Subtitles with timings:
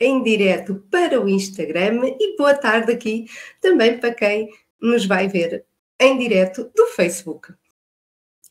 [0.00, 3.26] em direto para o Instagram e boa tarde aqui
[3.60, 5.64] também para quem nos vai ver
[6.00, 7.52] em direto do Facebook.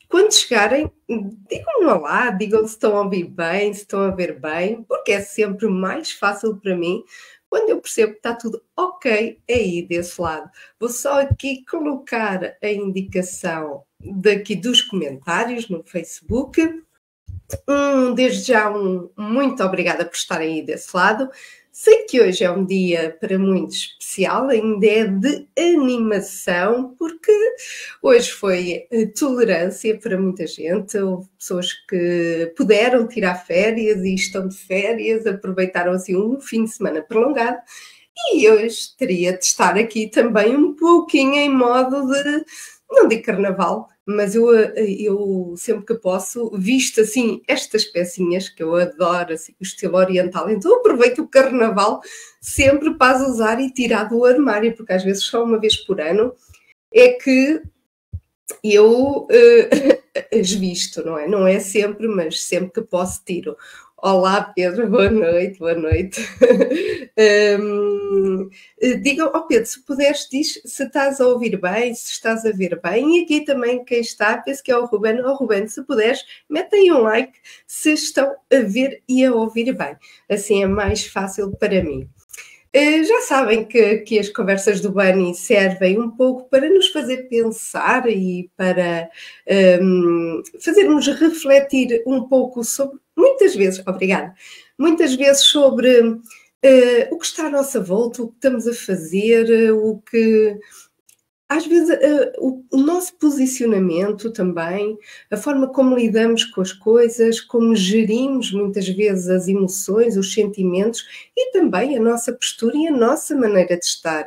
[0.08, 4.82] Quando chegarem, digam-me olá, digam se estão a ouvir bem, se estão a ver bem,
[4.84, 7.02] porque é sempre mais fácil para mim
[7.48, 10.50] quando eu percebo que está tudo ok aí desse lado.
[10.78, 16.60] Vou só aqui colocar a indicação daqui dos comentários no Facebook.
[17.68, 21.30] Um, desde já, um muito obrigada por estarem aí desse lado.
[21.70, 27.32] Sei que hoje é um dia para muitos especial, ainda é de animação, porque
[28.02, 28.86] hoje foi
[29.18, 30.96] tolerância para muita gente.
[30.96, 36.70] Houve pessoas que puderam tirar férias e estão de férias, aproveitaram assim um fim de
[36.70, 37.58] semana prolongado.
[38.32, 42.44] E hoje teria de estar aqui também um pouquinho em modo de,
[42.90, 48.76] não de carnaval, mas eu, eu sempre que posso visto assim estas pecinhas que eu
[48.76, 52.00] adoro, assim, o estilo oriental, então aproveito o carnaval
[52.40, 56.32] sempre para usar e tirar do armário, porque às vezes só uma vez por ano
[56.94, 57.60] é que
[58.62, 59.28] eu uh,
[60.38, 61.26] as visto, não é?
[61.26, 63.56] Não é sempre, mas sempre que posso tiro.
[63.98, 66.20] Olá, Pedro, boa noite, boa noite.
[67.58, 68.50] um,
[69.02, 72.78] digam, oh Pedro, se puderes, diz se estás a ouvir bem, se estás a ver
[72.82, 73.18] bem.
[73.18, 75.20] E aqui também quem está, penso que é o Ruben.
[75.24, 79.96] Oh, Ruben, se puderes, metem um like se estão a ver e a ouvir bem.
[80.30, 82.08] Assim é mais fácil para mim.
[82.76, 87.26] Uh, já sabem que, que as conversas do Bani servem um pouco para nos fazer
[87.26, 89.08] pensar e para
[89.80, 94.34] um, fazermos refletir um pouco sobre muitas vezes, obrigada,
[94.78, 96.20] muitas vezes sobre uh,
[97.10, 100.58] o que está à nossa volta, o que estamos a fazer, uh, o que.
[101.48, 104.98] Às vezes, uh, o, nosso posicionamento também,
[105.30, 111.04] a forma como lidamos com as coisas, como gerimos muitas vezes as emoções, os sentimentos
[111.36, 114.24] e também a nossa postura e a nossa maneira de estar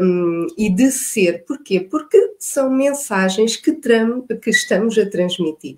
[0.00, 1.44] um, e de ser.
[1.44, 1.80] Porquê?
[1.80, 5.76] Porque são mensagens que, que estamos a transmitir.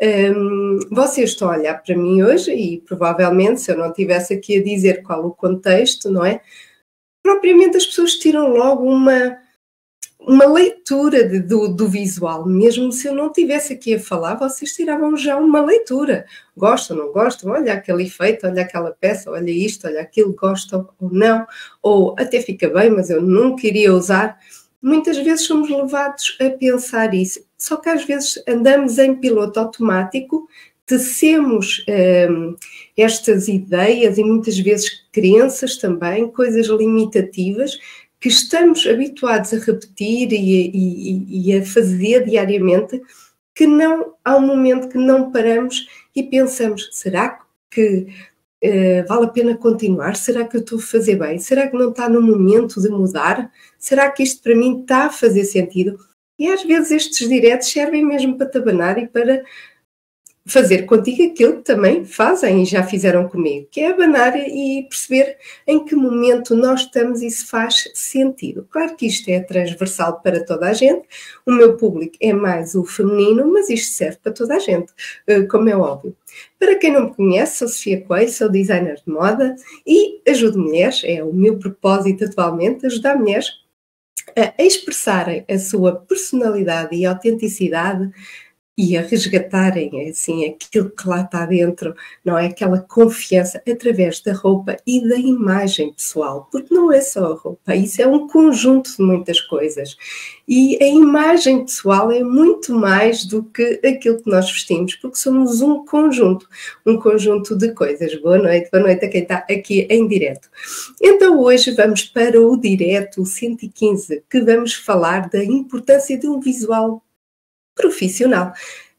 [0.00, 4.58] Um, vocês estão a olhar para mim hoje e provavelmente, se eu não tivesse aqui
[4.58, 6.40] a dizer qual o contexto, não é?
[7.22, 9.36] Propriamente as pessoas tiram logo uma,
[10.20, 14.72] uma leitura de, do, do, visual, mesmo se eu não tivesse aqui a falar, vocês
[14.72, 16.26] tiravam já uma leitura.
[16.56, 17.50] Gostam, não gostam?
[17.50, 21.46] Olha aquele efeito, olha aquela peça, olha isto, olha aquilo, gostam ou não,
[21.82, 24.38] ou até fica bem, mas eu nunca iria usar.
[24.82, 30.48] Muitas vezes somos levados a pensar isso só que às vezes andamos em piloto automático,
[30.86, 31.84] tecemos
[32.30, 32.56] um,
[32.96, 37.78] estas ideias e muitas vezes crenças também, coisas limitativas
[38.20, 43.00] que estamos habituados a repetir e, e, e a fazer diariamente,
[43.54, 48.06] que não há um momento que não paramos e pensamos: será que
[48.62, 50.16] Uh, vale a pena continuar?
[50.16, 51.38] Será que eu estou a fazer bem?
[51.38, 53.50] Será que não está no momento de mudar?
[53.78, 55.98] Será que isto para mim está a fazer sentido?
[56.38, 59.42] E às vezes estes diretos servem mesmo para tabanar e para
[60.50, 65.36] fazer contigo aquilo que também fazem e já fizeram comigo, que é abanar e perceber
[65.66, 68.66] em que momento nós estamos e se faz sentido.
[68.70, 71.06] Claro que isto é transversal para toda a gente,
[71.46, 74.92] o meu público é mais o feminino, mas isto serve para toda a gente,
[75.26, 76.16] eh, como é óbvio.
[76.58, 79.54] Para quem não me conhece, sou Sofia Coelho, sou designer de moda
[79.86, 83.60] e ajudo mulheres, é o meu propósito atualmente, ajudar mulheres
[84.36, 88.10] a expressarem a sua personalidade e autenticidade
[88.76, 91.94] e a resgatarem assim aquilo que lá está dentro,
[92.24, 97.32] não é aquela confiança através da roupa e da imagem pessoal, porque não é só
[97.32, 99.96] a roupa, isso é um conjunto de muitas coisas.
[100.48, 105.60] E a imagem pessoal é muito mais do que aquilo que nós vestimos, porque somos
[105.60, 106.48] um conjunto,
[106.86, 108.20] um conjunto de coisas.
[108.20, 110.48] Boa noite, boa noite a quem está aqui em direto.
[111.00, 117.02] Então hoje vamos para o direto 115, que vamos falar da importância de um visual
[117.80, 118.52] profissional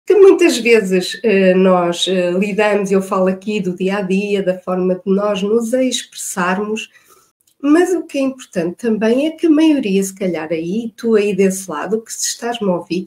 [0.06, 4.60] que muitas vezes eh, nós eh, lidamos, eu falo aqui do dia a dia, da
[4.60, 6.90] forma de nós nos expressarmos,
[7.62, 11.36] mas o que é importante também é que a maioria, se calhar aí, tu aí
[11.36, 13.06] desse lado, que se estás-me a ouvir,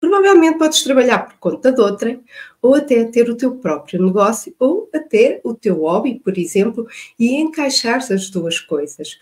[0.00, 2.22] provavelmente podes trabalhar por conta de outrem,
[2.60, 6.86] ou até ter o teu próprio negócio, ou até o teu hobby, por exemplo,
[7.18, 9.18] e encaixar as duas coisas.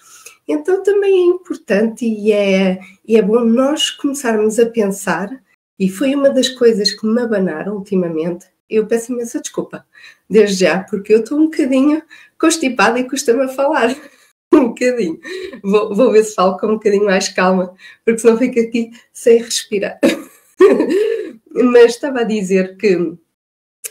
[0.49, 5.44] Então também é importante e é, e é bom nós começarmos a pensar
[5.79, 8.47] e foi uma das coisas que me abanaram ultimamente.
[8.69, 9.87] Eu peço imensa desculpa,
[10.29, 12.03] desde já, porque eu estou um bocadinho
[12.39, 13.95] constipada e custa-me a falar.
[14.53, 15.19] um bocadinho.
[15.63, 17.75] Vou, vou ver se falo com um bocadinho mais calma,
[18.05, 19.99] porque senão fico aqui sem respirar.
[21.53, 23.17] Mas estava a dizer que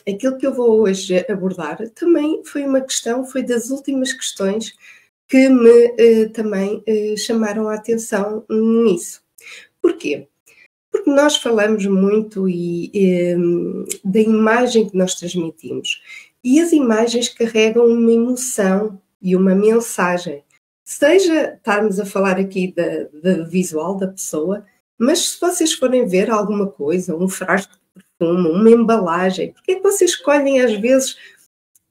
[0.07, 4.73] aquilo que eu vou hoje abordar também foi uma questão, foi das últimas questões
[5.27, 9.21] que me eh, também eh, chamaram a atenção nisso.
[9.81, 10.27] Porquê?
[10.93, 13.35] Porque nós falamos muito e, eh,
[14.05, 16.03] da imagem que nós transmitimos.
[16.43, 20.43] E as imagens carregam uma emoção e uma mensagem.
[20.85, 24.63] Seja estarmos a falar aqui da, visual da pessoa,
[24.95, 27.73] mas se vocês forem ver alguma coisa, um frasco
[28.19, 29.51] perfume, uma embalagem.
[29.51, 31.17] Porque é que vocês escolhem, às vezes,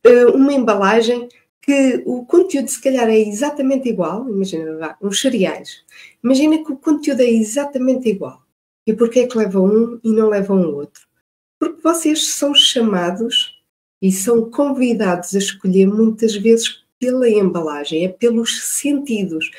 [0.04, 1.28] eh, uma embalagem
[1.60, 4.28] que o conteúdo, se calhar, é exatamente igual?
[4.28, 5.82] Imagina, uns cereais.
[6.22, 8.41] Imagina que o conteúdo é exatamente igual.
[8.86, 11.06] E porquê é que levam um e não levam o outro?
[11.58, 13.62] Porque vocês são chamados
[14.00, 19.50] e são convidados a escolher muitas vezes pela embalagem, é pelos sentidos.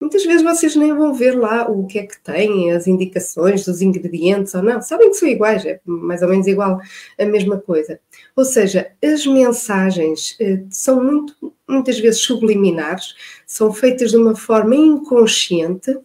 [0.00, 3.80] Muitas vezes vocês nem vão ver lá o que é que tem, as indicações dos
[3.80, 4.82] ingredientes ou não.
[4.82, 6.80] Sabem que são iguais, é mais ou menos igual
[7.16, 8.00] a mesma coisa.
[8.34, 13.14] Ou seja, as mensagens eh, são muito, muitas vezes subliminares,
[13.46, 15.96] são feitas de uma forma inconsciente,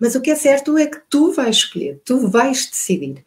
[0.00, 3.24] mas o que é certo é que tu vais escolher, tu vais decidir.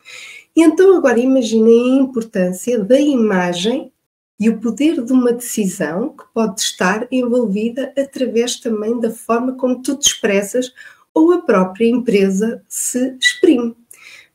[0.55, 3.91] E então agora imaginem a importância da imagem
[4.39, 9.81] e o poder de uma decisão que pode estar envolvida através também da forma como
[9.81, 10.73] tu te expressas
[11.13, 13.75] ou a própria empresa se exprime.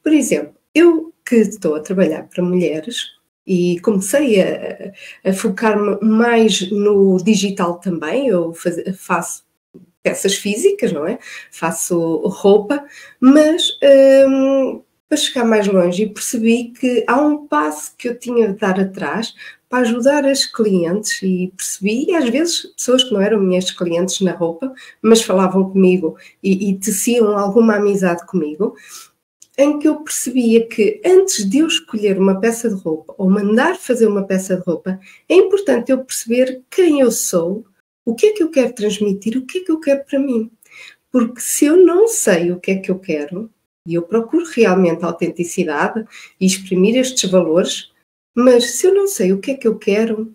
[0.02, 3.14] Por exemplo, eu que estou a trabalhar para mulheres
[3.46, 4.92] e comecei a,
[5.24, 9.43] a focar-me mais no digital também, eu faz, faço
[10.04, 11.18] peças físicas, não é?
[11.50, 12.84] Faço roupa,
[13.18, 13.70] mas
[14.28, 18.58] hum, para chegar mais longe e percebi que há um passo que eu tinha de
[18.58, 19.34] dar atrás
[19.68, 24.20] para ajudar as clientes e percebi, e às vezes pessoas que não eram minhas clientes
[24.20, 24.72] na roupa,
[25.02, 28.76] mas falavam comigo e, e teciam alguma amizade comigo,
[29.56, 33.76] em que eu percebia que antes de eu escolher uma peça de roupa ou mandar
[33.76, 34.98] fazer uma peça de roupa,
[35.28, 37.64] é importante eu perceber quem eu sou,
[38.04, 40.50] o que é que eu quero transmitir, o que é que eu quero para mim.
[41.10, 43.50] Porque se eu não sei o que é que eu quero,
[43.86, 46.06] e eu procuro realmente a autenticidade
[46.40, 47.92] e exprimir estes valores,
[48.34, 50.34] mas se eu não sei o que é que eu quero,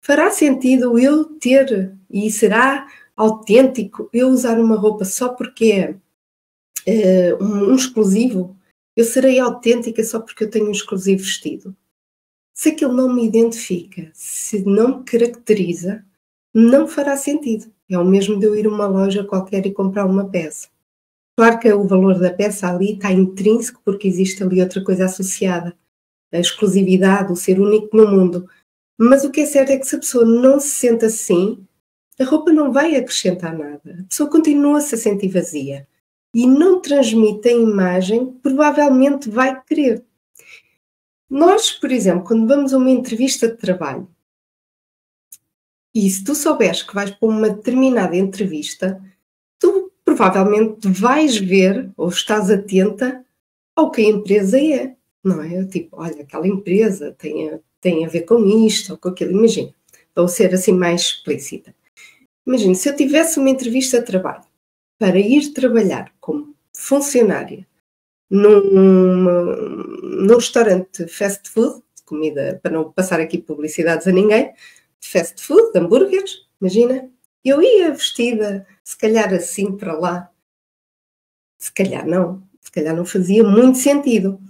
[0.00, 2.86] fará sentido eu ter e será
[3.16, 5.98] autêntico eu usar uma roupa só porque
[6.86, 8.56] é uh, um, um exclusivo?
[8.96, 11.76] Eu serei autêntica só porque eu tenho um exclusivo vestido?
[12.54, 16.04] Se aquilo não me identifica, se não me caracteriza,
[16.58, 17.70] não fará sentido.
[17.88, 20.68] É o mesmo de eu ir a uma loja qualquer e comprar uma peça.
[21.36, 25.76] Claro que o valor da peça ali está intrínseco porque existe ali outra coisa associada
[26.32, 28.48] a exclusividade, o ser único no mundo.
[28.98, 31.64] Mas o que é certo é que se a pessoa não se sente assim,
[32.20, 34.00] a roupa não vai acrescentar nada.
[34.00, 35.86] A pessoa continua-se a sentir vazia
[36.34, 40.04] e não transmite a imagem provavelmente vai querer.
[41.30, 44.08] Nós, por exemplo, quando vamos a uma entrevista de trabalho,
[46.06, 49.02] e se tu souberes que vais para uma determinada entrevista,
[49.58, 53.24] tu provavelmente vais ver ou estás atenta
[53.76, 55.64] ao que a empresa é não é?
[55.66, 59.74] Tipo, olha, aquela empresa tem a, tem a ver com isto ou com aquilo, imagina.
[60.14, 61.74] Vou ser assim mais explícita.
[62.46, 64.44] Imagina, se eu tivesse uma entrevista de trabalho
[64.98, 67.66] para ir trabalhar como funcionária
[68.30, 68.60] num,
[70.02, 74.52] num restaurante fast food, comida, para não passar aqui publicidades a ninguém,
[75.00, 77.10] fast food, de hambúrgueres, imagina,
[77.44, 80.30] eu ia vestida, se calhar assim para lá.
[81.58, 84.40] Se calhar não, se calhar não fazia muito sentido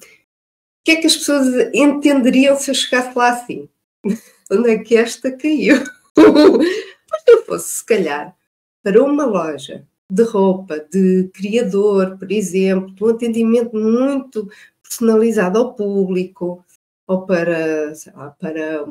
[0.88, 3.69] que é que as pessoas entenderiam se eu chegasse lá assim?
[4.50, 5.76] Onde é que esta caiu?
[6.17, 8.35] Mas eu fosse, se calhar,
[8.83, 14.49] para uma loja de roupa, de criador, por exemplo, um atendimento muito
[14.83, 16.64] personalizado ao público,
[17.07, 18.87] ou para, lá, para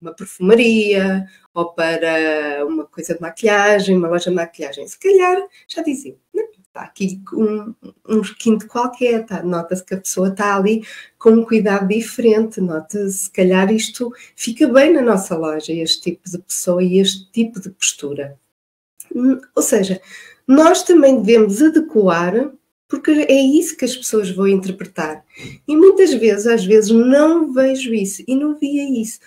[0.00, 5.36] uma perfumaria, ou para uma coisa de maquilhagem, uma loja de maquilhagem, se calhar
[5.68, 6.16] já dizia,
[6.70, 7.74] está aqui um,
[8.08, 9.42] um requinte qualquer, tá?
[9.42, 10.84] nota-se que a pessoa está ali
[11.18, 16.30] com um cuidado diferente, nota-se, se calhar isto fica bem na nossa loja, este tipo
[16.30, 18.38] de pessoa e este tipo de postura.
[19.14, 20.00] Hum, ou seja,
[20.46, 22.52] nós também devemos adequar,
[22.88, 25.24] porque é isso que as pessoas vão interpretar.
[25.66, 29.20] E muitas vezes, às vezes, não vejo isso e não via isso.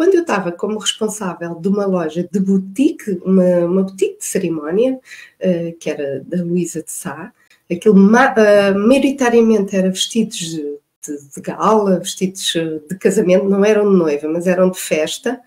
[0.00, 4.94] Quando eu estava como responsável de uma loja de boutique, uma, uma boutique de cerimónia,
[4.94, 7.30] uh, que era da Luísa de Sá,
[7.70, 13.90] aquilo uh, maioritariamente era vestidos de, de, de, gala, vestidos eh, de casamento, não eram
[13.90, 15.38] de noiva, mas eram de festa.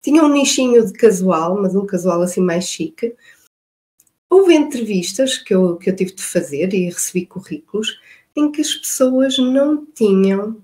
[0.00, 3.14] Tinha um nichinho de casual, mas um casual assim mais chique.
[4.30, 8.00] Houve entrevistas que eu, que eu tive de fazer e recebi currículos
[8.34, 10.56] em que as pessoas não tinham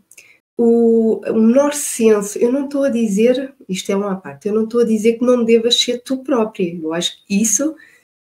[0.57, 2.39] o, o menor senso.
[2.39, 5.25] Eu não estou a dizer, isto é uma parte, eu não estou a dizer que
[5.25, 6.75] não devas ser tu própria.
[6.75, 7.75] Eu acho que isso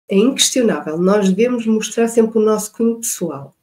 [0.10, 0.98] é inquestionável.
[0.98, 3.56] Nós devemos mostrar sempre o nosso cunho pessoal.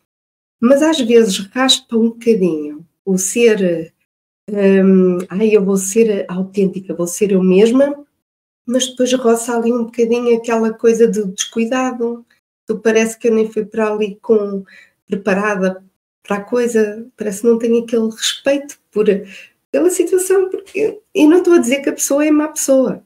[0.61, 3.93] Mas às vezes raspa um bocadinho o ser.
[4.49, 8.07] Um, ai, eu vou ser autêntica, vou ser eu mesma,
[8.65, 12.25] mas depois roça ali um bocadinho aquela coisa de descuidado.
[12.65, 14.65] Tu parece que eu nem fui para ali com
[15.07, 15.85] preparada
[16.27, 19.07] para a coisa, parece que não tenho aquele respeito por,
[19.71, 23.03] pela situação, porque e não estou a dizer que a pessoa é má pessoa.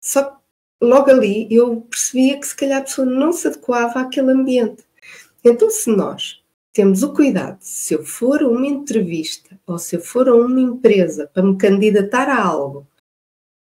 [0.00, 0.40] Só
[0.80, 4.84] logo ali eu percebia que se calhar a pessoa não se adequava àquele ambiente.
[5.44, 10.00] Então, se nós temos o cuidado, se eu for a uma entrevista ou se eu
[10.00, 12.86] for a uma empresa para me candidatar a algo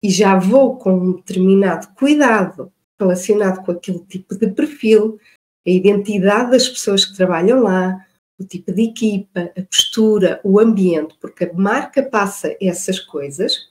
[0.01, 5.19] e já vou com um determinado cuidado relacionado com aquele tipo de perfil,
[5.65, 8.05] a identidade das pessoas que trabalham lá,
[8.41, 13.69] o tipo de equipa, a postura, o ambiente, porque a marca passa essas coisas,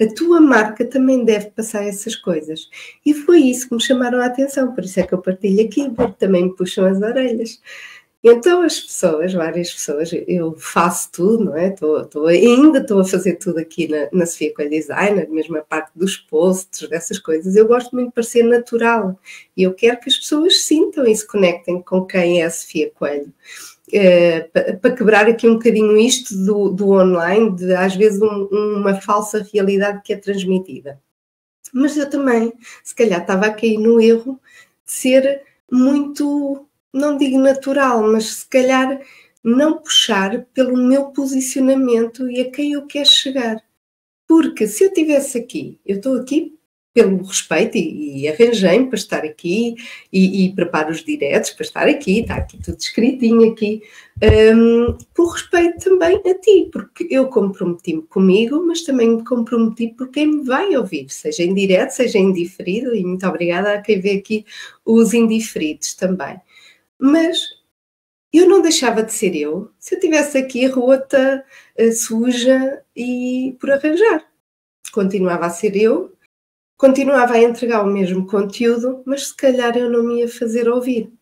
[0.00, 2.68] a tua marca também deve passar essas coisas.
[3.04, 5.88] E foi isso que me chamaram a atenção, por isso é que eu partilho aqui,
[5.90, 7.60] porque também me puxam as orelhas.
[8.26, 11.68] Então as pessoas, várias pessoas, eu faço tudo, não é?
[11.68, 15.62] Estou, estou ainda estou a fazer tudo aqui na, na Sofia Coelho Designer, mesmo a
[15.62, 17.54] parte dos posts, dessas coisas.
[17.54, 19.20] Eu gosto muito de parecer natural
[19.54, 22.90] e eu quero que as pessoas sintam e se conectem com quem é a Sofia
[22.94, 23.30] Coelho.
[23.88, 28.48] Uh, para quebrar aqui um bocadinho isto do, do online, de às vezes um,
[28.78, 31.00] uma falsa realidade que é transmitida.
[31.72, 34.40] Mas eu também, se calhar, estava a cair no erro
[34.86, 39.00] de ser muito não digo natural, mas se calhar
[39.42, 43.62] não puxar pelo meu posicionamento e a quem eu quero chegar.
[44.28, 46.56] Porque se eu estivesse aqui, eu estou aqui
[46.94, 49.74] pelo respeito e, e arranjei-me para estar aqui
[50.12, 53.82] e, e, preparo os diretos para estar aqui, está aqui tudo escritinho aqui,
[54.56, 60.08] um, por respeito também a ti, porque eu comprometi-me comigo, mas também me comprometi por
[60.08, 64.00] quem me vai ouvir, seja em direto, seja em diferido, e muito obrigada a quem
[64.00, 64.46] vê aqui
[64.84, 66.40] os indiferidos também.
[66.96, 67.40] Mas
[68.32, 71.44] eu não deixava de ser eu se eu tivesse aqui rota,
[71.76, 74.24] eh, suja e por arranjar.
[74.92, 76.13] Continuava a ser eu,
[76.76, 81.12] continuava a entregar o mesmo conteúdo, mas se calhar eu não me ia fazer ouvir.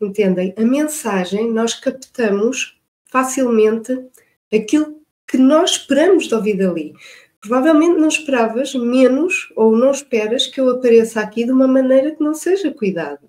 [0.00, 0.52] Entendem?
[0.56, 2.80] A mensagem nós captamos
[3.10, 4.04] facilmente
[4.52, 6.94] aquilo que nós esperamos de ouvir dali.
[7.40, 12.22] Provavelmente não esperavas menos ou não esperas que eu apareça aqui de uma maneira que
[12.22, 13.20] não seja cuidada.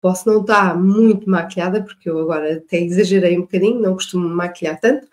[0.00, 4.80] Posso não estar muito maquilhada, porque eu agora até exagerei um bocadinho, não costumo maquilhar
[4.80, 5.06] tanto,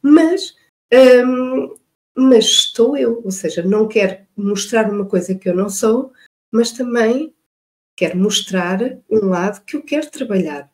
[0.00, 0.54] mas,
[0.92, 1.74] hum,
[2.16, 6.12] mas estou eu, ou seja, não quero mostrar uma coisa que eu não sou,
[6.50, 7.34] mas também
[7.94, 8.80] quero mostrar
[9.10, 10.70] um lado que eu quero trabalhar,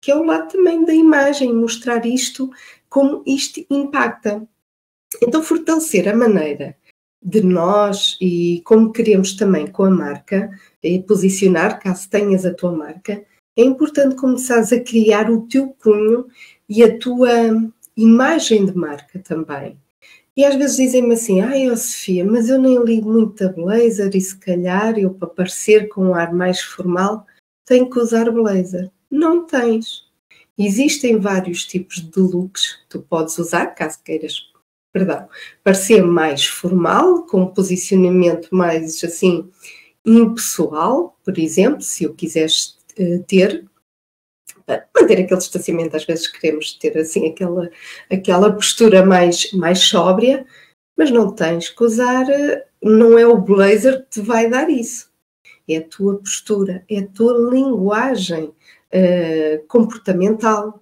[0.00, 2.50] que é o lado também da imagem, mostrar isto,
[2.88, 4.46] como isto impacta.
[5.22, 6.76] Então, fortalecer a maneira
[7.22, 10.50] de nós e como queremos também com a marca
[10.82, 13.24] e posicionar, caso tenhas a tua marca,
[13.56, 16.26] é importante começares a criar o teu cunho
[16.68, 17.30] e a tua
[17.96, 19.80] imagem de marca também.
[20.36, 24.14] E às vezes dizem-me assim, ai, oh, Sofia, mas eu nem ligo muito a blazer
[24.14, 27.26] e se calhar eu para parecer com um ar mais formal
[27.64, 28.90] tenho que usar blazer.
[29.10, 30.04] Não tens.
[30.58, 34.50] Existem vários tipos de looks que tu podes usar, caso queiras
[34.96, 35.28] perdão,
[35.62, 39.50] parecer mais formal, com um posicionamento mais assim
[40.06, 43.66] impessoal, por exemplo, se eu quiseres uh, ter,
[44.66, 47.70] para manter aquele distanciamento, às vezes queremos ter assim aquela,
[48.10, 50.44] aquela postura mais, mais sóbria,
[50.96, 55.08] mas não tens que usar, eh, não é o blazer que te vai dar isso.
[55.68, 60.80] É a tua postura, é a tua linguagem uh, comportamental,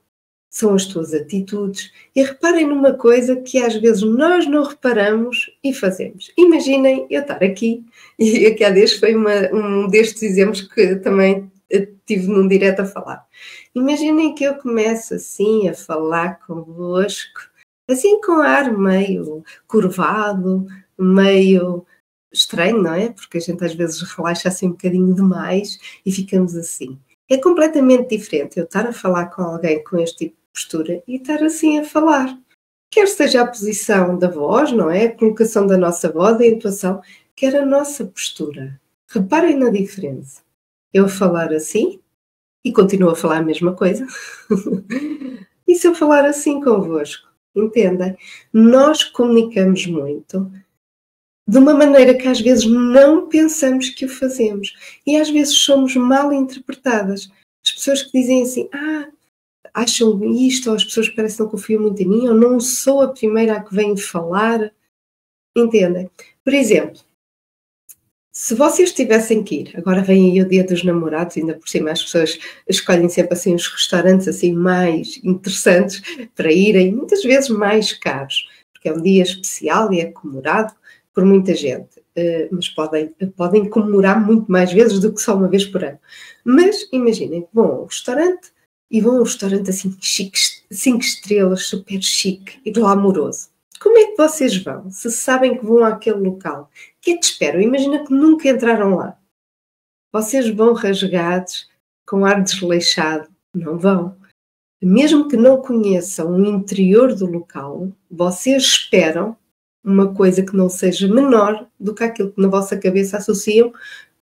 [0.50, 1.91] são as tuas atitudes.
[2.14, 6.31] E reparem numa coisa que às vezes nós não reparamos e fazemos.
[6.37, 7.85] Imaginem eu estar aqui,
[8.19, 11.50] e aqui há dias foi uma, um destes exemplos que também
[12.07, 13.26] tive num direto a falar.
[13.75, 17.40] Imaginem que eu começo assim a falar convosco,
[17.88, 20.66] assim com ar meio curvado,
[20.99, 21.85] meio
[22.33, 23.11] estranho, não é?
[23.11, 26.99] Porque a gente às vezes relaxa assim um bocadinho demais e ficamos assim.
[27.28, 31.43] É completamente diferente eu estar a falar com alguém com este tipo postura e estar
[31.43, 32.38] assim a falar.
[32.90, 35.07] Quer seja a posição da voz, não é?
[35.07, 37.02] A colocação da nossa voz, a intuação,
[37.35, 38.81] quer a nossa postura.
[39.09, 40.43] Reparem na diferença.
[40.93, 42.00] Eu falar assim
[42.64, 44.06] e continuo a falar a mesma coisa.
[45.68, 47.28] e se eu falar assim convosco?
[47.54, 48.16] Entendem?
[48.52, 50.50] Nós comunicamos muito
[51.47, 54.75] de uma maneira que às vezes não pensamos que o fazemos
[55.06, 57.30] e às vezes somos mal interpretadas.
[57.64, 59.09] As pessoas que dizem assim: Ah,
[59.73, 63.02] acham isto, ou as pessoas parecem que não confiam muito em mim, ou não sou
[63.02, 64.73] a primeira a que vem falar.
[65.56, 66.11] Entendem?
[66.42, 67.00] Por exemplo,
[68.37, 71.93] se vocês tivessem que ir, agora vem aí o dia dos namorados, ainda por cima
[71.93, 72.37] as pessoas
[72.69, 76.03] escolhem sempre assim os restaurantes assim mais interessantes
[76.35, 80.75] para irem, muitas vezes mais caros, porque é um dia especial e é comemorado
[81.14, 85.47] por muita gente, uh, mas podem, podem comemorar muito mais vezes do que só uma
[85.47, 86.00] vez por ano.
[86.45, 88.53] Mas imaginem vão ao restaurante
[88.91, 90.41] e vão a um restaurante assim chique,
[90.73, 93.54] cinco estrelas, super chique e glamouroso.
[93.85, 96.71] Como é que vocês vão se sabem que vão àquele local?
[97.03, 97.61] Que é que esperam?
[97.61, 99.21] Imagina que nunca entraram lá.
[100.11, 101.69] Vocês vão rasgados,
[102.09, 103.29] com ar desleixado?
[103.55, 104.17] Não vão.
[104.83, 109.37] Mesmo que não conheçam o interior do local, vocês esperam
[109.85, 113.71] uma coisa que não seja menor do que aquilo que na vossa cabeça associam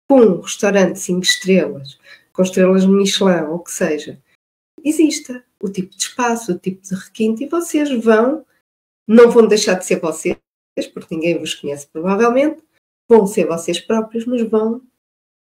[0.08, 2.00] com um restaurante cinco estrelas,
[2.32, 4.18] com estrelas Michelin ou o que seja.
[4.82, 8.46] Exista o tipo de espaço, o tipo de requinte, e vocês vão
[9.10, 10.38] não vão deixar de ser vocês,
[10.94, 12.62] porque ninguém vos conhece provavelmente,
[13.10, 14.84] vão ser vocês próprios, mas vão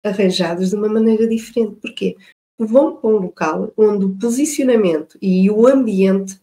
[0.03, 1.75] arranjados de uma maneira diferente.
[1.75, 2.17] Porquê?
[2.57, 6.41] Vão para um local onde o posicionamento e o ambiente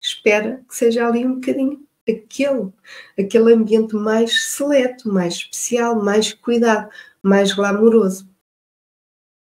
[0.00, 2.72] espera que seja ali um bocadinho aquele,
[3.18, 6.88] aquele ambiente mais seleto, mais especial, mais cuidado,
[7.20, 8.28] mais glamouroso.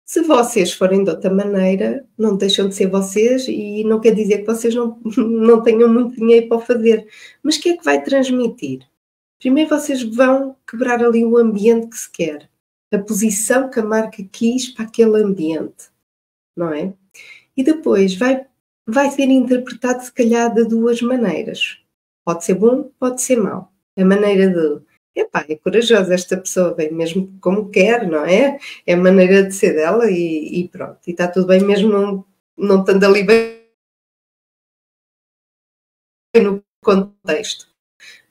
[0.05, 4.39] Se vocês forem de outra maneira, não deixam de ser vocês e não quer dizer
[4.39, 7.07] que vocês não, não tenham muito dinheiro para fazer.
[7.41, 8.85] Mas o que é que vai transmitir?
[9.39, 12.49] Primeiro vocês vão quebrar ali o ambiente que se quer,
[12.91, 15.89] a posição que a marca quis para aquele ambiente,
[16.55, 16.93] não é?
[17.55, 18.45] E depois vai,
[18.85, 21.79] vai ser interpretado se calhar de duas maneiras.
[22.23, 23.71] Pode ser bom, pode ser mau.
[23.97, 24.81] A maneira de
[25.15, 28.59] epá, é corajosa esta pessoa, vem mesmo como quer, não é?
[28.85, 30.99] É a maneira de ser dela e, e pronto.
[31.07, 32.25] E está tudo bem mesmo não,
[32.57, 33.61] não estando ali bem
[36.41, 37.67] no contexto.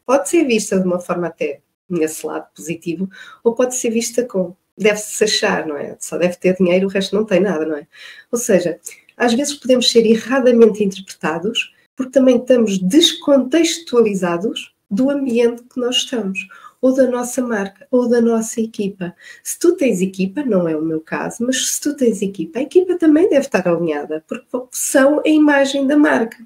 [0.06, 3.08] Pode ser vista de uma forma até nesse lado positivo,
[3.44, 5.96] ou pode ser vista com deve-se achar, não é?
[6.00, 7.86] Só deve ter dinheiro, o resto não tem nada, não é?
[8.32, 8.80] Ou seja,
[9.16, 16.48] às vezes podemos ser erradamente interpretados porque também estamos descontextualizados do ambiente que nós estamos
[16.80, 19.14] ou da nossa marca, ou da nossa equipa.
[19.42, 22.62] Se tu tens equipa, não é o meu caso, mas se tu tens equipa, a
[22.62, 26.38] equipa também deve estar alinhada, porque são a imagem da marca.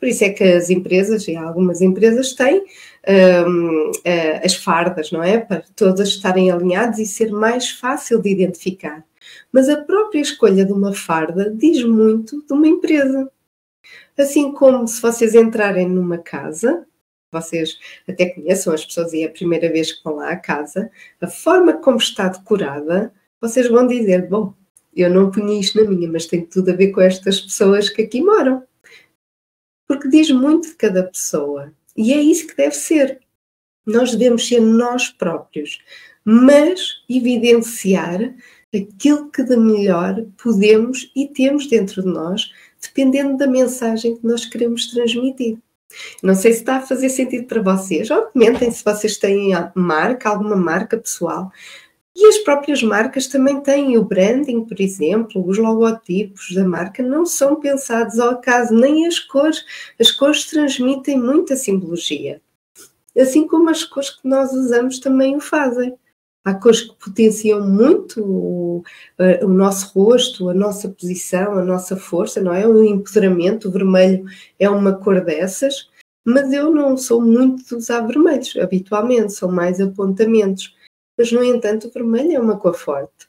[0.00, 2.64] Por isso é que as empresas, e algumas empresas têm
[3.46, 5.38] um, eh, as fardas, não é?
[5.38, 9.04] Para todas estarem alinhadas e ser mais fácil de identificar.
[9.52, 13.30] Mas a própria escolha de uma farda diz muito de uma empresa.
[14.16, 16.86] Assim como se vocês entrarem numa casa,
[17.32, 20.90] vocês até conheçam as pessoas e é a primeira vez que vão lá à casa,
[21.20, 24.54] a forma como está decorada, vocês vão dizer: Bom,
[24.94, 28.02] eu não punha isto na minha, mas tem tudo a ver com estas pessoas que
[28.02, 28.64] aqui moram.
[29.86, 31.72] Porque diz muito de cada pessoa.
[31.96, 33.20] E é isso que deve ser.
[33.86, 35.80] Nós devemos ser nós próprios,
[36.24, 38.34] mas evidenciar
[38.74, 44.44] aquilo que de melhor podemos e temos dentro de nós, dependendo da mensagem que nós
[44.44, 45.58] queremos transmitir.
[46.22, 48.10] Não sei se está a fazer sentido para vocês.
[48.10, 51.50] Ou comentem se vocês têm marca, alguma marca pessoal.
[52.20, 57.24] E as próprias marcas também têm o branding, por exemplo, os logotipos da marca não
[57.24, 59.64] são pensados ao acaso, nem as cores.
[60.00, 62.42] As cores transmitem muita simbologia.
[63.16, 65.94] Assim como as cores que nós usamos também o fazem.
[66.48, 68.82] Há cores que potenciam muito o,
[69.42, 72.66] o, nosso rosto, a nossa posição, a nossa força, não é?
[72.66, 74.24] O empoderamento, o vermelho
[74.58, 75.90] é uma cor dessas,
[76.24, 80.74] mas eu não sou muito de usar vermelhos, habitualmente, são mais apontamentos.
[81.18, 83.28] Mas, no entanto, o vermelho é uma cor forte.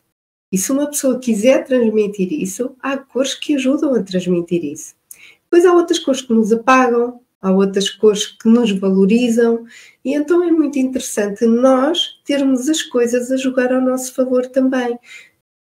[0.49, 4.95] E se uma pessoa quiser transmitir isso, há cores que ajudam a transmitir isso.
[5.43, 9.65] Depois há outras cores que nos apagam, há outras cores que nos valorizam,
[10.03, 14.97] e então é muito interessante nós termos as coisas a jogar ao nosso favor também.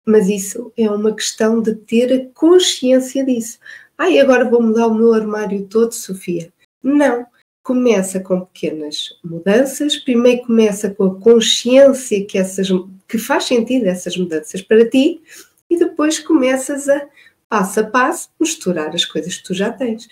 [0.06, 3.60] Mas isso é uma questão de ter a consciência disso.
[3.98, 6.52] Ai, agora vou mudar o meu armário todo, Sofia.
[6.82, 7.26] Não.
[7.62, 9.98] Começa com pequenas mudanças.
[9.98, 12.70] Primeiro começa com a consciência que, essas,
[13.08, 15.22] que faz sentido essas mudanças para ti,
[15.70, 17.06] e depois começas a,
[17.50, 20.08] passo a passo, misturar as coisas que tu já tens.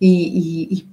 [0.00, 0.88] E, e, e,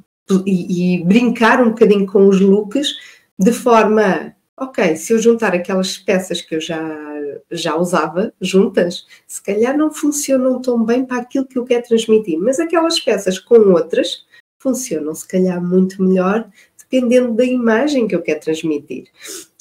[0.45, 2.95] e brincar um bocadinho com os looks
[3.39, 7.07] de forma, ok, se eu juntar aquelas peças que eu já
[7.51, 12.37] já usava juntas, se calhar não funcionam tão bem para aquilo que eu quero transmitir,
[12.39, 14.25] mas aquelas peças com outras
[14.59, 19.07] funcionam se calhar muito melhor, dependendo da imagem que eu quero transmitir.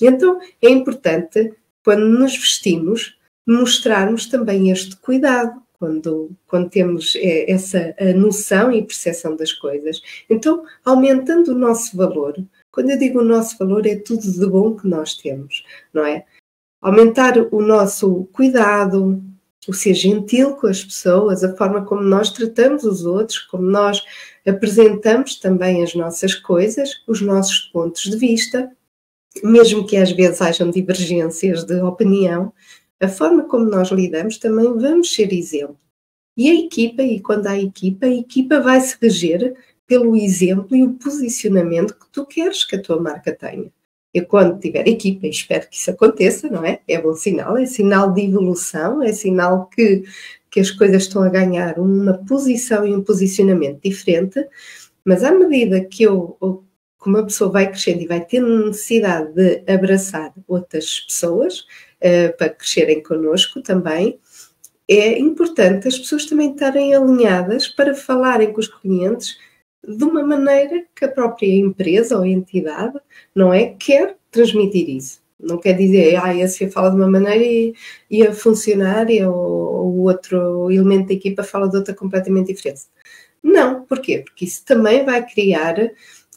[0.00, 7.94] Então é importante, quando nos vestimos, mostrarmos também este cuidado quando, quando temos é, essa
[8.16, 10.00] noção e percepção das coisas.
[10.28, 12.36] Então, aumentando o nosso valor,
[12.70, 16.24] quando eu digo o nosso valor, é tudo de bom que nós temos, não é?
[16.80, 19.22] Aumentar o nosso cuidado,
[19.68, 24.04] o ser gentil com as pessoas, a forma como nós tratamos os outros, como nós
[24.46, 28.70] apresentamos também as nossas coisas, os nossos pontos de vista,
[29.42, 32.52] mesmo que às vezes hajam divergências de opinião,
[33.00, 35.78] a forma como nós lidamos também vamos ser exemplo.
[36.36, 39.54] E a equipa, e quando há equipa, a equipa vai se reger
[39.86, 43.70] pelo exemplo e o posicionamento que tu queres que a tua marca tenha.
[44.12, 46.80] Eu, quando tiver equipa, espero que isso aconteça, não é?
[46.88, 50.04] É bom sinal, é sinal de evolução, é sinal que,
[50.50, 54.42] que as coisas estão a ganhar uma posição e um posicionamento diferente,
[55.04, 56.36] mas à medida que eu,
[57.02, 61.66] que uma pessoa vai crescendo e vai tendo necessidade de abraçar outras pessoas
[62.02, 64.18] uh, para crescerem connosco também,
[64.88, 69.36] é importante as pessoas também estarem alinhadas para falarem com os clientes
[69.86, 72.98] de uma maneira que a própria empresa ou entidade,
[73.34, 75.20] não é, quer transmitir isso.
[75.38, 77.74] Não quer dizer, ah, esse fala de uma maneira e,
[78.10, 82.82] e a funcionária ou o outro elemento da equipa fala de outra completamente diferente.
[83.42, 84.22] Não, porquê?
[84.24, 85.76] Porque isso também vai criar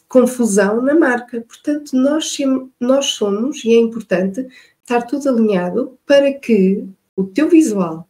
[0.08, 1.40] confusão na marca.
[1.40, 2.36] Portanto, nós,
[2.78, 4.46] nós somos, e é importante,
[4.90, 8.08] estar tudo alinhado para que o teu visual,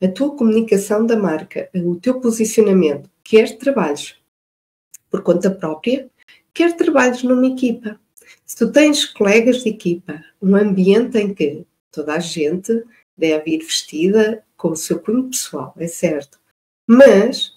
[0.00, 4.16] a tua comunicação da marca, o teu posicionamento, quer trabalhos
[5.10, 6.08] por conta própria,
[6.54, 7.98] quer trabalhos numa equipa.
[8.46, 12.84] Se tu tens colegas de equipa, um ambiente em que toda a gente
[13.16, 16.38] deve ir vestida com o seu cunho pessoal, é certo,
[16.86, 17.56] mas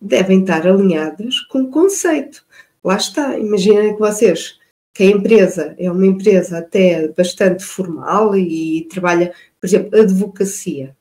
[0.00, 2.44] devem estar alinhados com o conceito
[2.84, 4.58] lá está, imaginem que vocês,
[4.94, 10.96] que a empresa é uma empresa até bastante formal e trabalha, por exemplo, advocacia.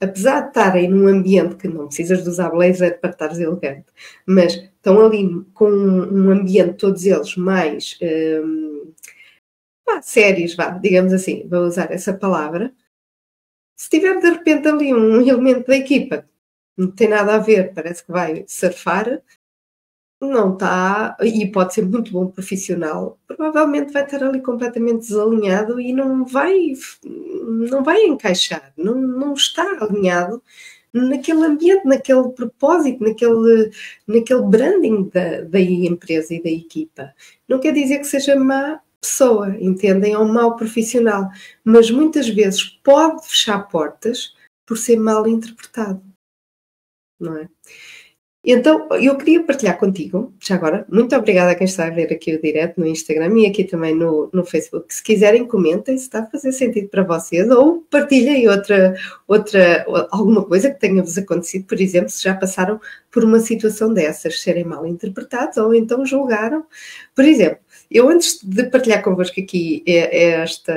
[0.00, 3.86] Apesar de estarem num ambiente que não precisas de usar blazer para estares elegante,
[4.26, 8.92] mas estão ali com um ambiente, todos eles, mais hum,
[10.02, 12.74] sérios, vá, digamos assim, vou usar essa palavra.
[13.76, 16.28] Se tiver de repente ali um elemento da equipa
[16.76, 19.22] não tem nada a ver, parece que vai surfar,
[20.24, 25.92] não está, e pode ser muito bom profissional, provavelmente vai estar ali completamente desalinhado e
[25.92, 26.72] não vai,
[27.04, 30.42] não vai encaixar, não, não está alinhado
[30.92, 33.70] naquele ambiente, naquele propósito, naquele,
[34.06, 37.12] naquele branding da, da empresa e da equipa.
[37.48, 40.16] Não quer dizer que seja má pessoa, entendem?
[40.16, 41.28] Ou mau profissional,
[41.62, 44.34] mas muitas vezes pode fechar portas
[44.66, 46.02] por ser mal interpretado,
[47.20, 47.48] não é?
[48.44, 52.34] Então, eu queria partilhar contigo, já agora, muito obrigada a quem está a ver aqui
[52.34, 54.94] o direto no Instagram e aqui também no, no Facebook.
[54.94, 58.94] Se quiserem, comentem se está a fazer sentido para vocês ou partilhem outra,
[59.26, 62.78] outra, alguma coisa que tenha-vos acontecido, por exemplo, se já passaram
[63.10, 66.66] por uma situação dessas, serem mal interpretados ou então julgaram.
[67.14, 70.74] Por exemplo, eu antes de partilhar convosco aqui esta,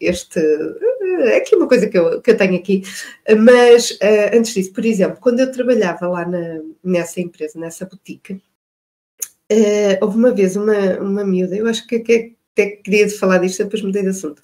[0.00, 0.40] este
[1.20, 2.82] é aqui uma coisa que eu, que eu tenho aqui,
[3.38, 8.34] mas uh, antes disso, por exemplo, quando eu trabalhava lá na, nessa empresa, nessa boutique,
[8.34, 11.96] uh, houve uma vez uma, uma miúda, eu acho que,
[12.52, 14.42] até queria falar disto, depois mudei de assunto.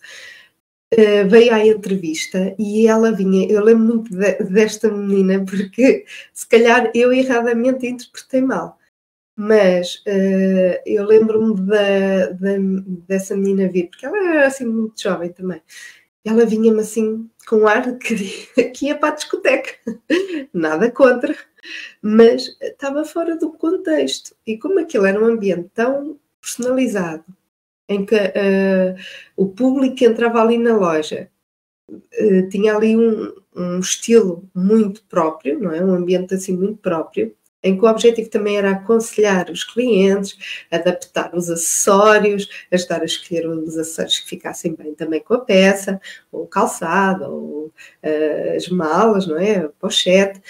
[0.93, 6.47] Uh, veio à entrevista e ela vinha, eu lembro muito de, desta menina, porque se
[6.47, 8.79] calhar eu erradamente interpretei mal,
[9.37, 11.55] mas uh, eu lembro-me
[13.09, 15.61] dessa menina vir, porque ela era assim muito jovem também,
[16.25, 18.15] ela vinha-me assim com um ar que,
[18.73, 19.73] que ia para a discoteca.
[20.53, 21.37] Nada contra,
[22.01, 24.35] mas estava fora do contexto.
[24.47, 27.25] E como aquilo era um ambiente tão personalizado,
[27.89, 28.97] em que uh,
[29.37, 31.29] o público que entrava ali na loja
[31.91, 35.85] uh, tinha ali um, um estilo muito próprio, não é?
[35.85, 40.37] Um ambiente assim muito próprio em que o objetivo também era aconselhar os clientes,
[40.71, 45.99] adaptar os acessórios, ajudar a escolher os acessórios que ficassem bem também com a peça,
[46.31, 49.61] ou calçado, ou uh, as malas, não é?
[49.61, 50.43] A pochete.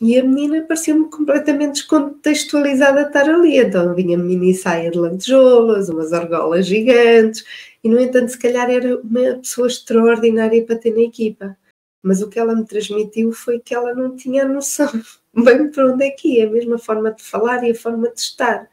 [0.00, 3.58] E a menina parecia-me completamente descontextualizada a estar ali.
[3.58, 7.44] Então vinha mini saia de lantejoulas, umas argolas gigantes,
[7.82, 11.56] e no entanto, se calhar era uma pessoa extraordinária para ter na equipa.
[12.02, 14.88] Mas o que ela me transmitiu foi que ela não tinha noção
[15.36, 18.20] bem para onde é que ia, a mesma forma de falar e a forma de
[18.20, 18.68] estar.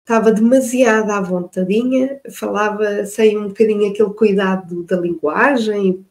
[0.00, 6.04] Estava demasiado à vontadinha, falava sem um bocadinho aquele cuidado da linguagem,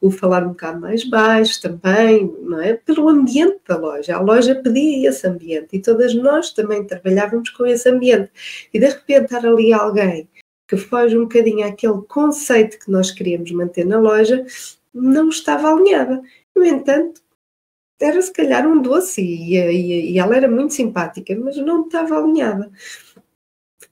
[0.00, 2.74] o falar um bocado mais baixo também, não é?
[2.74, 4.14] Pelo ambiente da loja.
[4.14, 8.30] A loja pedia esse ambiente e todas nós também trabalhávamos com esse ambiente.
[8.72, 10.28] E de repente estar ali alguém
[10.68, 14.44] que foge um bocadinho àquele conceito que nós queríamos manter na loja,
[14.94, 16.22] não estava alinhada.
[16.54, 17.20] No entanto,
[18.00, 22.18] era se calhar um doce e, e, e ela era muito simpática, mas não estava
[22.18, 22.70] alinhada.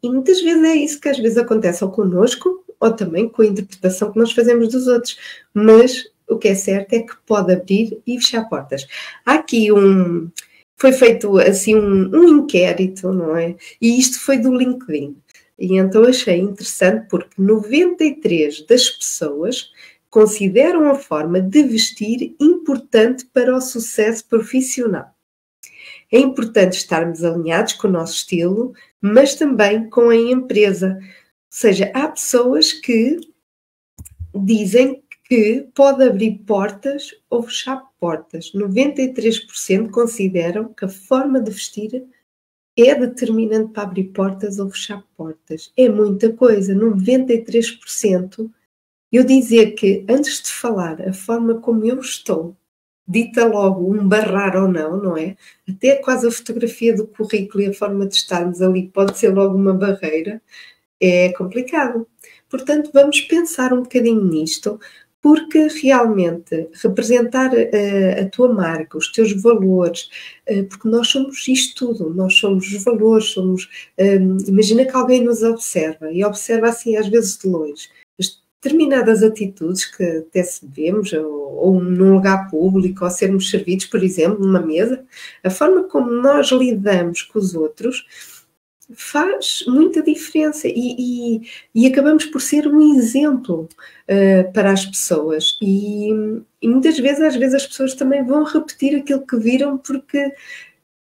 [0.03, 3.47] E muitas vezes é isso que às vezes acontece ou connosco ou também com a
[3.47, 5.19] interpretação que nós fazemos dos outros.
[5.55, 8.87] Mas o que é certo é que pode abrir e fechar portas.
[9.25, 10.31] Há aqui um.
[10.77, 13.57] Foi feito assim um, um inquérito, não é?
[13.81, 15.17] E isto foi do LinkedIn.
[15.59, 19.71] E então achei interessante porque 93 das pessoas
[20.15, 25.13] consideram a forma de vestir importante para o sucesso profissional.
[26.11, 30.97] É importante estarmos alinhados com o nosso estilo, mas também com a empresa.
[31.01, 31.05] Ou
[31.51, 33.19] seja, há pessoas que
[34.33, 38.53] dizem que pode abrir portas ou fechar portas.
[38.55, 42.05] 93% consideram que a forma de vestir
[42.79, 45.73] é determinante para abrir portas ou fechar portas.
[45.77, 46.73] É muita coisa.
[46.73, 48.49] 93%
[49.17, 52.57] eu dizer que, antes de falar, a forma como eu estou,
[53.07, 55.37] dita logo um barrar ou não, não é?
[55.69, 59.57] Até quase a fotografia do currículo e a forma de estarmos ali pode ser logo
[59.57, 60.43] uma barreira,
[61.01, 62.07] é complicado.
[62.49, 64.81] Portanto, vamos pensar um bocadinho nisto,
[65.23, 70.09] porque realmente representar uh, a tua marca, os teus valores,
[70.51, 73.69] uh, porque nós somos isto tudo, nós somos os valores, somos.
[73.99, 77.89] Um, imagina que alguém nos observa e observa assim às vezes de longe
[78.65, 84.03] determinadas atitudes que até se vemos, ou, ou num lugar público, ou sermos servidos, por
[84.03, 85.05] exemplo, numa mesa,
[85.43, 88.07] a forma como nós lidamos com os outros
[88.95, 91.41] faz muita diferença e, e,
[91.75, 93.67] e acabamos por ser um exemplo
[94.09, 95.57] uh, para as pessoas.
[95.61, 96.11] E,
[96.61, 100.33] e, muitas vezes, às vezes as pessoas também vão repetir aquilo que viram porque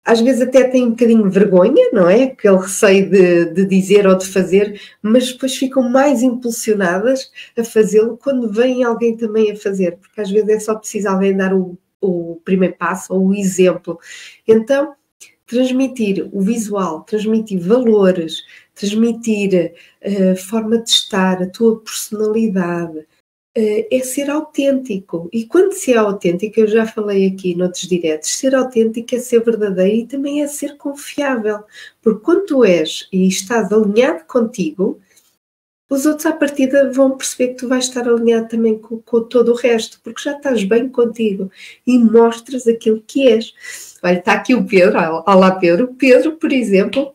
[0.05, 2.25] às vezes até têm um bocadinho vergonha, não é?
[2.25, 8.17] Aquele receio de, de dizer ou de fazer, mas depois ficam mais impulsionadas a fazê-lo
[8.17, 11.79] quando vem alguém também a fazer, porque às vezes é só preciso alguém dar o,
[12.01, 13.99] o primeiro passo ou o exemplo.
[14.49, 14.95] Então,
[15.47, 18.43] transmitir o visual, transmitir valores,
[18.75, 23.05] transmitir a uh, forma de estar, a tua personalidade, eh,
[23.55, 25.29] é ser autêntico.
[25.33, 29.43] E quando se é autêntico, eu já falei aqui noutros diretos, ser autêntico é ser
[29.45, 31.65] verdadeiro e também é ser confiável.
[32.01, 35.01] Porque quando tu és e estás alinhado contigo,
[35.91, 39.51] os outros à partida vão perceber que tu vais estar alinhado também com, com todo
[39.53, 41.51] o resto, porque já estás bem contigo
[41.85, 43.53] e mostras aquilo que és.
[44.03, 45.95] Olha, está aqui o Pedro, olá Pedro.
[45.99, 47.13] Pedro, por exemplo,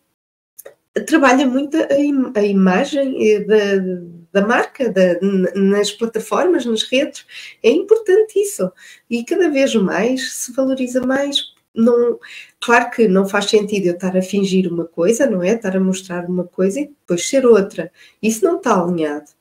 [1.07, 5.17] trabalha muito a, im a imagem eh, da da marca, da,
[5.55, 7.25] nas plataformas, nas redes,
[7.63, 8.69] é importante isso.
[9.09, 11.53] E cada vez mais se valoriza mais.
[11.73, 12.19] Não,
[12.59, 15.53] claro que não faz sentido eu estar a fingir uma coisa, não é?
[15.53, 17.89] Estar a mostrar uma coisa e depois ser outra.
[18.21, 19.31] Isso não está alinhado.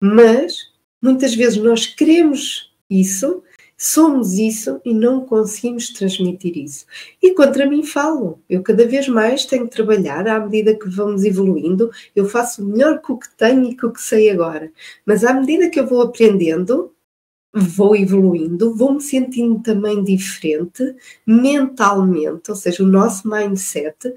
[0.00, 0.70] Mas
[1.02, 3.42] muitas vezes nós queremos isso
[3.86, 6.86] Somos isso e não conseguimos transmitir isso.
[7.22, 8.40] E contra mim falo.
[8.48, 11.90] Eu cada vez mais tenho que trabalhar à medida que vamos evoluindo.
[12.16, 14.72] Eu faço melhor com o que tenho e com o que sei agora.
[15.04, 16.94] Mas à medida que eu vou aprendendo,
[17.52, 24.14] vou evoluindo, vou me sentindo também diferente mentalmente, ou seja, o nosso mindset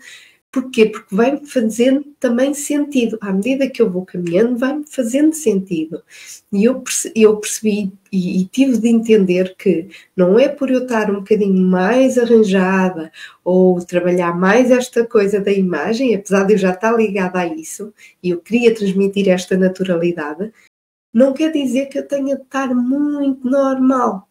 [0.58, 0.88] Porquê?
[0.88, 3.15] Porque vai-me fazendo também sentido.
[3.22, 6.02] À medida que eu vou caminhando, vai-me fazendo sentido.
[6.52, 10.82] E eu percebi, eu percebi e, e, tive de entender que não é por eu
[10.82, 13.12] estar um bocadinho mais arranjada
[13.43, 17.93] ou trabalhar mais esta coisa da imagem, apesar de eu já estar ligada a isso,
[18.24, 20.52] e eu queria transmitir esta naturalidade,
[21.13, 24.26] não quer dizer que eu tenha de estar muito normal.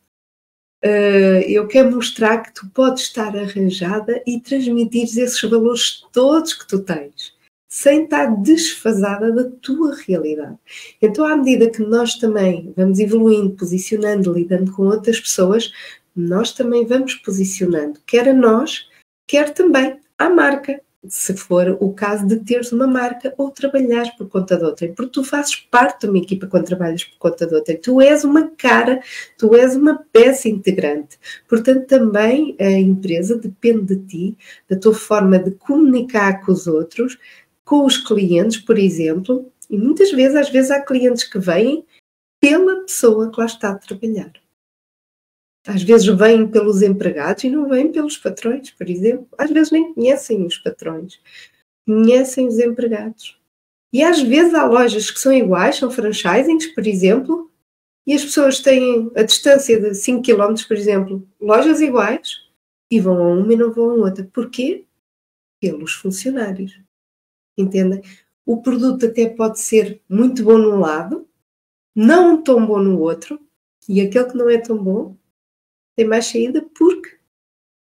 [0.87, 6.68] Uh, eu quero mostrar que tu podes estar arranjada e transmitir esses valores todos que
[6.68, 7.35] tu tens,
[7.68, 10.57] sem estar desfasada da tua realidade.
[11.03, 15.72] Então, à medida que nós também vamos evoluindo, posicionando, lidando com outras pessoas,
[16.14, 18.87] nós também vamos posicionando, quer a nós,
[19.27, 24.29] quer também à marca se for o caso de teres uma marca ou trabalhares por
[24.29, 27.55] conta de outra, porque tu fazes parte de uma equipa quando trabalhas por conta de
[27.55, 29.01] outra, tu és uma cara,
[29.37, 31.19] tu és uma peça integrante.
[31.49, 34.38] Portanto, também a empresa depende de ti,
[34.69, 37.19] da tua forma de comunicar com os outros,
[37.64, 41.85] com os clientes, por exemplo, e muitas vezes, às vezes, há clientes que vêm
[42.40, 44.33] pela pessoa que lá está a trabalhar.
[45.66, 49.29] Às vezes vêm pelos empregados e não vêm pelos patrões, por exemplo.
[49.37, 51.20] Às vezes nem conhecem os patrões,
[51.85, 53.37] conhecem os empregados.
[53.92, 57.50] E às vezes há lojas que são iguais, são franchisings, por exemplo,
[58.07, 62.46] e as pessoas têm a distância de 5 km, por exemplo, lojas iguais,
[62.88, 64.29] e vão a uma e não vão a outra.
[64.33, 64.85] Porquê?
[65.61, 66.81] Pelos funcionários.
[67.59, 68.02] Entendem?
[68.44, 71.26] O produto até pode ser muito bom num lado,
[71.94, 73.40] não tão bom no outro,
[73.88, 75.16] e aquele que não é tão bom
[75.96, 77.16] tem mais saída porque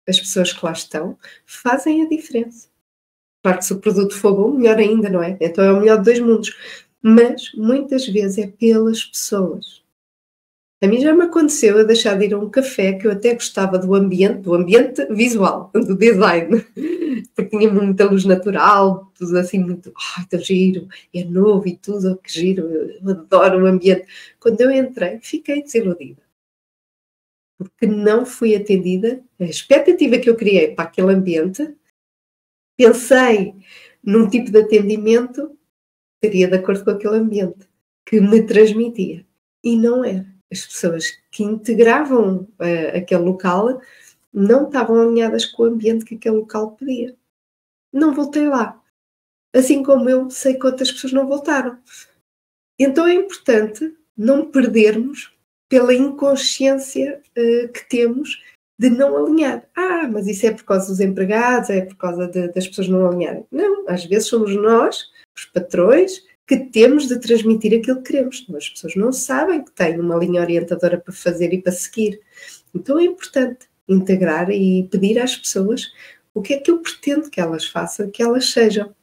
[0.07, 2.69] as pessoas que lá estão fazem a diferença.
[3.43, 5.37] Claro que se o produto for bom, melhor ainda, não é?
[5.39, 6.55] Então é o melhor de dois mundos.
[7.01, 9.83] Mas muitas vezes é pelas pessoas.
[10.83, 13.33] A mim já me aconteceu eu deixar de ir a um café que eu até
[13.33, 16.65] gostava do ambiente, do ambiente visual, do design,
[17.33, 22.11] porque tinha muita luz natural, tudo assim muito, ai, tão giro, é novo e tudo,
[22.11, 24.05] oh, que giro, eu adoro o ambiente.
[24.39, 26.24] Quando eu entrei, fiquei desiludida.
[27.57, 31.75] Porque não fui atendida, a expectativa que eu criei para aquele ambiente,
[32.77, 33.55] pensei
[34.03, 35.57] num tipo de atendimento
[36.21, 37.67] que estaria de acordo com aquele ambiente,
[38.05, 39.25] que me transmitia,
[39.63, 43.81] e não era as pessoas que integravam uh, aquele local
[44.33, 47.15] não estavam alinhadas com o ambiente que aquele local pedia.
[47.91, 48.81] Não voltei lá.
[49.53, 51.79] Assim como eu sei que outras pessoas não voltaram.
[52.77, 55.33] Então é importante não perdermos
[55.69, 58.41] pela inconsciência uh, que temos
[58.77, 59.63] de não alinhar.
[59.75, 63.07] Ah, mas isso é por causa dos empregados, é por causa de, das pessoas não
[63.07, 63.45] alinharem.
[63.51, 68.45] Não, às vezes somos nós, os patrões, que temos de transmitir aquilo que queremos.
[68.55, 72.21] As pessoas não sabem que têm uma linha orientadora para fazer e para seguir.
[72.73, 75.91] Então é importante integrar e pedir às pessoas
[76.33, 78.93] o que é que eu pretendo que elas façam, que elas sejam.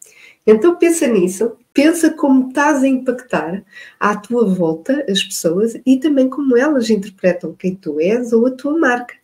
[0.46, 3.65] Então pensa nisso, pensa como estás a impactar
[3.99, 8.51] à tua volta as pessoas e também como elas interpretam quem tu és ou a
[8.51, 9.15] tua marca.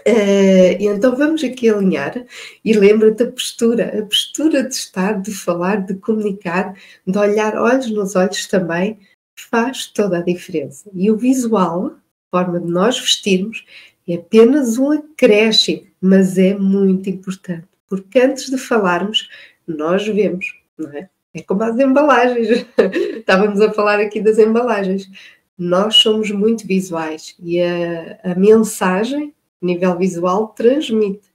[0.00, 2.26] Uh, então vamos aqui alinhar
[2.64, 6.74] e lembra-te a postura, a postura de estar, de falar, de comunicar,
[7.06, 8.98] de olhar olhos nos olhos também
[9.34, 10.90] faz toda a diferença.
[10.92, 13.64] E o visual, a forma de nós vestirmos,
[14.06, 19.28] é apenas um acréscimo, mas é muito importante, porque antes de falarmos,
[19.66, 21.08] nós vemos, não é?
[21.34, 22.48] É como as embalagens.
[23.18, 25.10] Estávamos a falar aqui das embalagens.
[25.58, 31.32] Nós somos muito visuais e a, a mensagem nível visual, transmite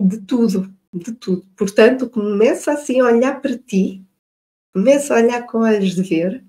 [0.00, 1.46] de tudo, de tudo.
[1.56, 4.02] Portanto, começa assim a olhar para ti,
[4.72, 6.44] começa a olhar com olhos de ver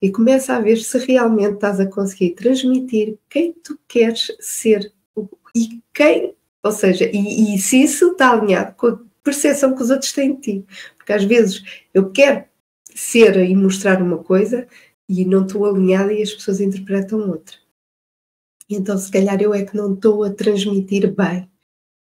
[0.00, 4.92] e começa a ver se realmente estás a conseguir transmitir quem tu queres ser
[5.54, 9.90] e quem, ou seja, e, e se isso está alinhado com a percepção que os
[9.90, 10.64] outros têm de ti.
[10.96, 12.44] Porque às vezes eu quero
[12.94, 14.68] ser e mostrar uma coisa
[15.08, 17.56] e não estou alinhada e as pessoas interpretam outra.
[18.70, 21.48] Então, se calhar eu é que não estou a transmitir bem,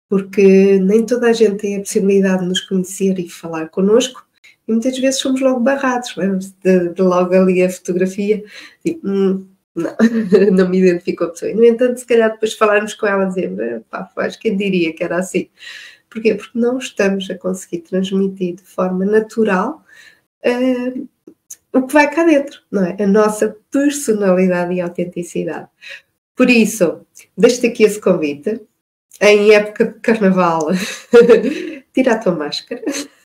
[0.08, 4.24] porque nem toda a gente tem a possibilidade de nos conhecer e falar connosco,
[4.68, 6.14] e muitas vezes somos logo barrados,
[6.62, 8.44] de, de logo ali a fotografia,
[8.84, 9.96] tipo, hum, não,
[10.52, 11.50] não me identifico a pessoa.
[11.50, 15.02] E, no entanto, se calhar depois falarmos com ela, dizer, pá, faz quem diria que
[15.02, 15.48] era assim.
[16.12, 16.34] Porquê?
[16.34, 19.82] Porque não estamos a conseguir transmitir de forma natural
[20.44, 21.08] uh,
[21.72, 23.02] o que vai cá dentro, não é?
[23.02, 25.68] A nossa personalidade e autenticidade.
[26.36, 27.00] Por isso,
[27.36, 28.60] deixo-te aqui esse convite.
[29.22, 30.68] Em época de carnaval,
[31.94, 32.82] tira a tua máscara,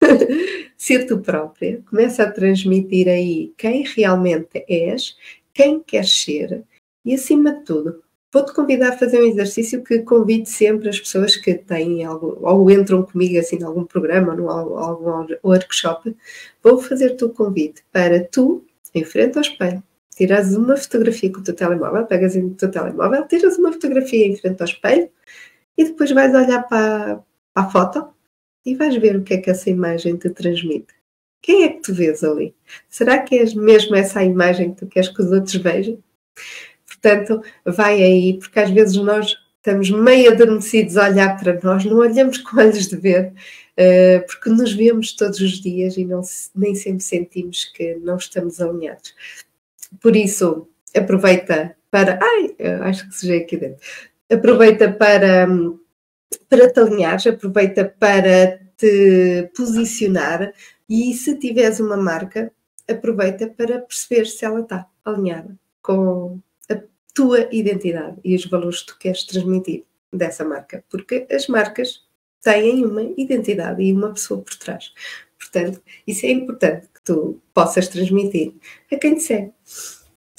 [0.76, 5.16] ser tu própria, começa a transmitir aí quem realmente és,
[5.52, 6.62] quem queres ser
[7.04, 11.36] e, acima de tudo, vou-te convidar a fazer um exercício que convido sempre as pessoas
[11.36, 16.14] que têm algo, ou entram comigo assim em algum programa ou algum workshop.
[16.62, 18.64] Vou fazer-te o convite para tu,
[18.94, 19.82] em frente ao espelho,
[20.14, 24.36] tiras uma fotografia com o teu telemóvel, pegas o teu telemóvel, tiras uma fotografia em
[24.36, 25.08] frente ao espelho
[25.76, 27.22] e depois vais olhar para,
[27.54, 28.08] para a foto
[28.66, 30.92] e vais ver o que é que essa imagem te transmite.
[31.40, 32.54] Quem é que tu vês ali?
[32.88, 36.02] Será que és mesmo essa a imagem que tu queres que os outros vejam?
[37.00, 41.98] Portanto, vai aí, porque às vezes nós estamos meio adormecidos a olhar para nós, não
[41.98, 46.22] olhamos com olhos de ver, uh, porque nos vemos todos os dias e não,
[46.54, 49.14] nem sempre sentimos que não estamos alinhados.
[50.00, 52.18] Por isso, aproveita para.
[52.22, 53.80] Ai, acho que sujei aqui dentro.
[54.30, 55.48] Aproveita para,
[56.48, 60.52] para te alinhares, aproveita para te posicionar
[60.88, 62.52] e se tiveres uma marca,
[62.88, 66.38] aproveita para perceber se ela está alinhada com
[67.18, 72.04] tua identidade e os valores que tu queres transmitir dessa marca, porque as marcas
[72.40, 74.92] têm uma identidade e uma pessoa por trás.
[75.36, 78.54] Portanto, isso é importante que tu possas transmitir
[78.92, 79.50] a quem te segue.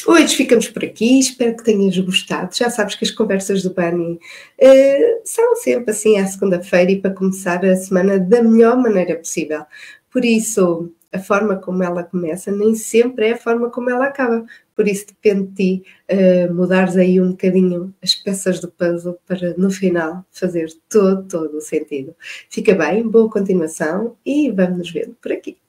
[0.07, 2.55] Hoje ficamos por aqui, espero que tenhas gostado.
[2.55, 7.13] Já sabes que as conversas do Bani uh, são sempre assim à segunda-feira e para
[7.13, 9.65] começar a semana da melhor maneira possível.
[10.09, 14.45] Por isso, a forma como ela começa nem sempre é a forma como ela acaba.
[14.75, 19.53] Por isso depende de ti uh, mudares aí um bocadinho as peças do puzzle para
[19.57, 22.15] no final fazer todo, todo o sentido.
[22.49, 25.59] Fica bem, boa continuação e vamos nos ver por aqui.